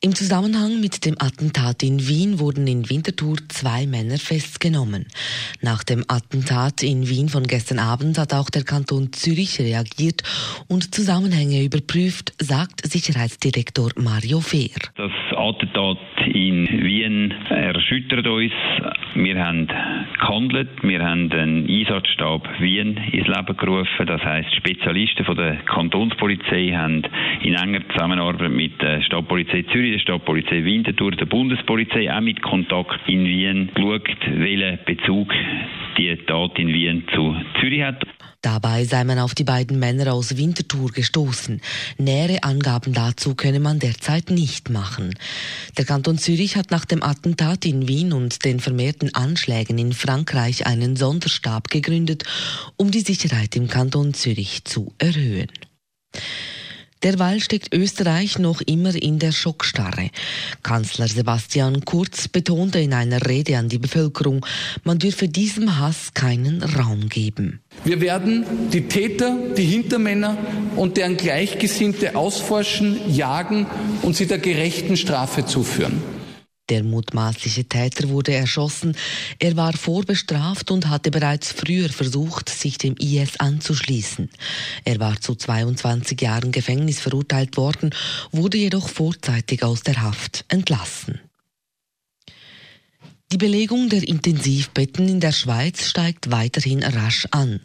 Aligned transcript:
Im 0.00 0.14
Zusammenhang 0.14 0.80
mit 0.80 1.04
dem 1.04 1.16
Attentat 1.18 1.82
in 1.82 1.98
Wien 1.98 2.38
wurden 2.38 2.68
in 2.68 2.88
Winterthur 2.88 3.34
zwei 3.48 3.84
Männer 3.84 4.18
festgenommen. 4.18 5.06
Nach 5.60 5.82
dem 5.82 6.04
Attentat 6.06 6.84
in 6.84 7.08
Wien 7.08 7.28
von 7.28 7.42
gestern 7.42 7.80
Abend 7.80 8.16
hat 8.16 8.32
auch 8.32 8.48
der 8.48 8.62
Kanton 8.62 9.12
Zürich 9.12 9.58
reagiert 9.58 10.22
und 10.68 10.94
Zusammenhänge 10.94 11.64
überprüft, 11.64 12.32
sagt 12.38 12.86
Sicherheitsdirektor 12.86 13.90
Mario 13.96 14.38
Fehr. 14.38 14.78
Das 14.94 15.10
Attentat 15.36 15.98
in 16.32 16.68
Wien 16.68 17.34
erschüttert 17.50 18.28
uns. 18.28 18.52
Wir 19.16 19.44
haben 19.44 19.66
gehandelt, 19.66 20.68
wir 20.82 21.02
haben 21.02 21.32
einen 21.32 21.68
Einsatzstab 21.68 22.46
Wien 22.60 22.96
ins 23.10 23.26
Leben 23.26 23.56
gerufen. 23.56 24.06
Das 24.06 24.22
heißt, 24.22 24.54
Spezialisten 24.54 25.24
von 25.24 25.36
der 25.36 25.56
Kantonspolizei 25.64 26.70
haben 26.72 27.02
in 27.42 27.54
enger 27.54 27.80
Zusammenarbeit 27.90 28.52
mit 28.52 28.80
der 28.80 29.02
Stadtpolizei 29.02 29.64
Zürich 29.72 29.87
der 29.92 29.98
Stadtpolizei 29.98 30.64
Winterthur, 30.64 31.12
der 31.12 31.26
Bundespolizei 31.26 32.12
auch 32.12 32.20
mit 32.20 32.42
Kontakt 32.42 33.08
in 33.08 33.24
Wien 33.24 33.70
geschaut, 33.74 34.08
welchen 34.26 34.78
Bezug 34.84 35.32
die 35.96 36.16
Tat 36.26 36.58
in 36.58 36.68
Wien 36.68 37.04
zu 37.14 37.34
Zürich 37.60 37.82
hat. 37.82 38.04
Dabei 38.40 38.84
sei 38.84 39.02
man 39.02 39.18
auf 39.18 39.34
die 39.34 39.44
beiden 39.44 39.80
Männer 39.80 40.12
aus 40.12 40.36
Winterthur 40.36 40.92
gestoßen. 40.92 41.60
Nähere 41.98 42.44
Angaben 42.44 42.92
dazu 42.92 43.34
könne 43.34 43.58
man 43.58 43.80
derzeit 43.80 44.30
nicht 44.30 44.70
machen. 44.70 45.14
Der 45.76 45.84
Kanton 45.84 46.18
Zürich 46.18 46.56
hat 46.56 46.70
nach 46.70 46.84
dem 46.84 47.02
Attentat 47.02 47.64
in 47.64 47.88
Wien 47.88 48.12
und 48.12 48.44
den 48.44 48.60
vermehrten 48.60 49.12
Anschlägen 49.12 49.76
in 49.78 49.92
Frankreich 49.92 50.66
einen 50.66 50.94
Sonderstab 50.94 51.68
gegründet, 51.68 52.24
um 52.76 52.92
die 52.92 53.00
Sicherheit 53.00 53.56
im 53.56 53.66
Kanton 53.66 54.14
Zürich 54.14 54.64
zu 54.64 54.94
erhöhen. 54.98 55.48
Derweil 57.02 57.40
steckt 57.40 57.72
Österreich 57.72 58.38
noch 58.38 58.60
immer 58.60 58.94
in 58.94 59.18
der 59.18 59.32
Schockstarre. 59.32 60.10
Kanzler 60.62 61.08
Sebastian 61.08 61.84
Kurz 61.84 62.28
betonte 62.28 62.80
in 62.80 62.92
einer 62.92 63.26
Rede 63.26 63.56
an 63.56 63.68
die 63.68 63.78
Bevölkerung, 63.78 64.44
man 64.84 64.98
dürfe 64.98 65.28
diesem 65.28 65.78
Hass 65.78 66.12
keinen 66.14 66.62
Raum 66.62 67.08
geben. 67.08 67.60
Wir 67.84 68.00
werden 68.00 68.44
die 68.72 68.88
Täter, 68.88 69.36
die 69.56 69.64
Hintermänner 69.64 70.36
und 70.76 70.96
deren 70.96 71.16
Gleichgesinnte 71.16 72.16
ausforschen, 72.16 72.98
jagen 73.14 73.66
und 74.02 74.16
sie 74.16 74.26
der 74.26 74.38
gerechten 74.38 74.96
Strafe 74.96 75.46
zuführen. 75.46 76.17
Der 76.68 76.82
mutmaßliche 76.84 77.64
Täter 77.64 78.10
wurde 78.10 78.34
erschossen. 78.34 78.96
Er 79.38 79.56
war 79.56 79.72
vorbestraft 79.72 80.70
und 80.70 80.88
hatte 80.88 81.10
bereits 81.10 81.52
früher 81.52 81.88
versucht, 81.88 82.48
sich 82.50 82.76
dem 82.76 82.94
IS 82.98 83.40
anzuschließen. 83.40 84.28
Er 84.84 85.00
war 85.00 85.20
zu 85.20 85.34
22 85.34 86.20
Jahren 86.20 86.52
Gefängnis 86.52 87.00
verurteilt 87.00 87.56
worden, 87.56 87.94
wurde 88.32 88.58
jedoch 88.58 88.88
vorzeitig 88.88 89.62
aus 89.62 89.82
der 89.82 90.02
Haft 90.02 90.44
entlassen. 90.48 91.20
Die 93.30 93.36
Belegung 93.36 93.90
der 93.90 94.08
Intensivbetten 94.08 95.06
in 95.06 95.20
der 95.20 95.32
Schweiz 95.32 95.86
steigt 95.86 96.30
weiterhin 96.30 96.82
rasch 96.82 97.28
an. 97.30 97.60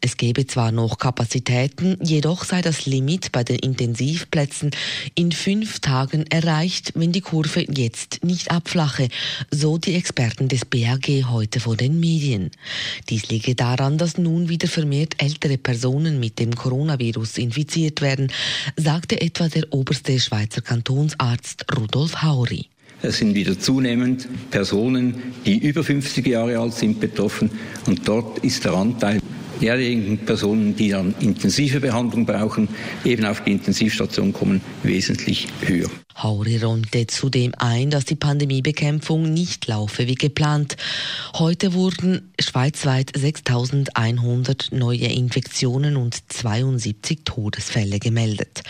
Es 0.00 0.16
gebe 0.16 0.48
zwar 0.48 0.72
noch 0.72 0.98
Kapazitäten, 0.98 1.96
jedoch 2.02 2.42
sei 2.42 2.62
das 2.62 2.84
Limit 2.84 3.30
bei 3.30 3.44
den 3.44 3.60
Intensivplätzen 3.60 4.72
in 5.14 5.30
fünf 5.30 5.78
Tagen 5.78 6.26
erreicht, 6.26 6.94
wenn 6.96 7.12
die 7.12 7.20
Kurve 7.20 7.64
jetzt 7.72 8.24
nicht 8.24 8.50
abflache, 8.50 9.08
so 9.52 9.78
die 9.78 9.94
Experten 9.94 10.48
des 10.48 10.64
BAG 10.64 11.06
heute 11.30 11.60
vor 11.60 11.76
den 11.76 12.00
Medien. 12.00 12.50
Dies 13.08 13.28
liege 13.28 13.54
daran, 13.54 13.98
dass 13.98 14.18
nun 14.18 14.48
wieder 14.48 14.66
vermehrt 14.66 15.22
ältere 15.22 15.58
Personen 15.58 16.18
mit 16.18 16.40
dem 16.40 16.56
Coronavirus 16.56 17.38
infiziert 17.38 18.00
werden, 18.00 18.32
sagte 18.76 19.20
etwa 19.20 19.46
der 19.46 19.72
oberste 19.72 20.18
Schweizer 20.18 20.60
Kantonsarzt 20.60 21.66
Rudolf 21.76 22.20
Hauri. 22.22 22.66
Es 23.00 23.18
sind 23.18 23.34
wieder 23.34 23.58
zunehmend 23.58 24.28
Personen, 24.50 25.34
die 25.46 25.58
über 25.58 25.84
50 25.84 26.26
Jahre 26.26 26.58
alt 26.58 26.74
sind, 26.74 26.98
betroffen. 26.98 27.50
Und 27.86 28.08
dort 28.08 28.38
ist 28.40 28.64
der 28.64 28.72
Anteil 28.74 29.20
derjenigen 29.60 30.18
Personen, 30.18 30.74
die 30.76 30.90
dann 30.90 31.14
intensive 31.20 31.80
Behandlung 31.80 32.26
brauchen, 32.26 32.68
eben 33.04 33.24
auf 33.24 33.42
die 33.42 33.52
Intensivstation 33.52 34.32
kommen, 34.32 34.60
wesentlich 34.82 35.48
höher. 35.62 35.88
Hauri 36.20 36.56
räumte 36.56 37.06
zudem 37.06 37.52
ein, 37.58 37.90
dass 37.90 38.04
die 38.04 38.16
Pandemiebekämpfung 38.16 39.32
nicht 39.32 39.68
laufe 39.68 40.08
wie 40.08 40.16
geplant. 40.16 40.76
Heute 41.34 41.74
wurden 41.74 42.32
schweizweit 42.40 43.12
6100 43.16 44.72
neue 44.72 45.06
Infektionen 45.06 45.96
und 45.96 46.16
72 46.32 47.20
Todesfälle 47.24 48.00
gemeldet. 48.00 48.62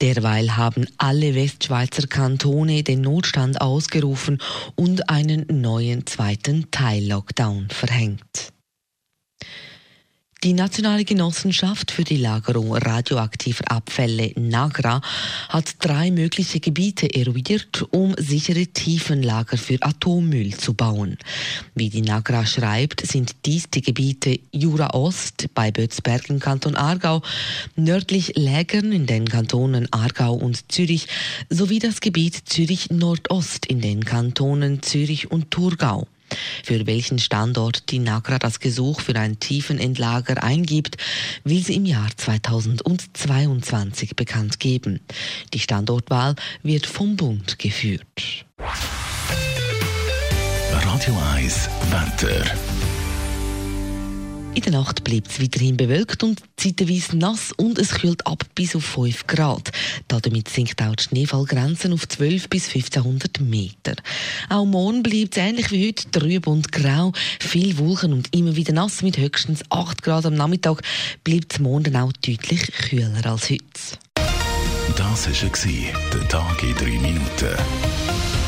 Derweil 0.00 0.56
haben 0.56 0.86
alle 0.96 1.34
Westschweizer 1.34 2.06
Kantone 2.06 2.82
den 2.82 3.02
Notstand 3.02 3.60
ausgerufen 3.60 4.38
und 4.74 5.10
einen 5.10 5.44
neuen 5.50 6.06
zweiten 6.06 6.70
Teil-Lockdown 6.70 7.68
verhängt. 7.68 8.52
Die 10.44 10.52
Nationale 10.52 11.04
Genossenschaft 11.04 11.90
für 11.90 12.04
die 12.04 12.16
Lagerung 12.16 12.72
radioaktiver 12.72 13.72
Abfälle 13.72 14.30
NAGRA 14.36 15.00
hat 15.48 15.74
drei 15.80 16.12
mögliche 16.12 16.60
Gebiete 16.60 17.12
eruiert, 17.12 17.84
um 17.90 18.14
sichere 18.16 18.68
Tiefenlager 18.68 19.56
für 19.56 19.82
Atommüll 19.82 20.54
zu 20.56 20.74
bauen. 20.74 21.18
Wie 21.74 21.90
die 21.90 22.02
NAGRA 22.02 22.46
schreibt, 22.46 23.04
sind 23.04 23.34
dies 23.46 23.68
die 23.70 23.82
Gebiete 23.82 24.38
Jura 24.52 24.94
Ost 24.94 25.48
bei 25.54 25.72
Bötzberg 25.72 26.30
im 26.30 26.38
Kanton 26.38 26.76
Aargau, 26.76 27.20
nördlich 27.74 28.34
Lägern 28.36 28.92
in 28.92 29.06
den 29.06 29.28
Kantonen 29.28 29.92
Aargau 29.92 30.34
und 30.34 30.70
Zürich 30.70 31.08
sowie 31.50 31.80
das 31.80 32.00
Gebiet 32.00 32.48
Zürich 32.48 32.90
Nordost 32.90 33.66
in 33.66 33.80
den 33.80 34.04
Kantonen 34.04 34.82
Zürich 34.82 35.32
und 35.32 35.50
Thurgau. 35.50 36.06
Für 36.64 36.86
welchen 36.86 37.18
Standort 37.18 37.90
die 37.90 37.98
NAGRA 37.98 38.38
das 38.38 38.60
Gesuch 38.60 39.00
für 39.00 39.16
ein 39.16 39.40
Tiefenendlager 39.40 40.42
eingibt, 40.42 40.96
will 41.44 41.64
sie 41.64 41.76
im 41.76 41.84
Jahr 41.84 42.08
2022 42.16 44.16
bekannt 44.16 44.60
geben. 44.60 45.00
Die 45.54 45.60
Standortwahl 45.60 46.34
wird 46.62 46.86
vom 46.86 47.16
Bund 47.16 47.58
geführt. 47.58 48.44
Radio 50.70 51.16
1 51.34 51.68
Wetter. 51.90 52.44
In 54.58 54.72
der 54.72 54.72
Nacht 54.72 55.04
bleibt 55.04 55.30
es 55.30 55.40
weiterhin 55.40 55.76
bewölkt 55.76 56.24
und 56.24 56.42
zeitweise 56.56 57.16
nass 57.16 57.52
und 57.52 57.78
es 57.78 57.90
kühlt 57.90 58.26
ab 58.26 58.44
bis 58.56 58.74
auf 58.74 58.84
5 58.84 59.28
Grad. 59.28 59.70
Damit 60.08 60.48
sinkt 60.48 60.82
auch 60.82 60.96
die 60.96 61.04
Schneefallgrenze 61.04 61.92
auf 61.92 62.08
12 62.08 62.48
bis 62.48 62.66
1500 62.66 63.40
Meter. 63.40 63.94
Auch 64.48 64.64
morgen 64.64 65.04
bleibt 65.04 65.36
es 65.36 65.42
ähnlich 65.44 65.70
wie 65.70 65.86
heute 65.86 66.10
trüb 66.10 66.48
und 66.48 66.72
grau, 66.72 67.12
viel 67.38 67.78
Wolken 67.78 68.12
und 68.12 68.34
immer 68.34 68.56
wieder 68.56 68.72
nass 68.72 69.02
mit 69.02 69.16
höchstens 69.16 69.62
8 69.70 70.02
Grad 70.02 70.26
am 70.26 70.34
Nachmittag 70.34 70.82
bleibt 71.22 71.52
es 71.52 71.60
morgen 71.60 71.94
auch 71.94 72.12
deutlich 72.14 72.66
kühler 72.72 73.24
als 73.26 73.50
heute. 73.50 73.62
Das 74.96 75.28
war 75.28 75.92
der 76.12 76.28
Tag 76.28 76.62
in 76.64 76.74
3 76.74 76.84
Minuten. 76.98 78.47